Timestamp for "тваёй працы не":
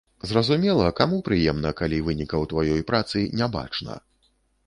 2.53-3.47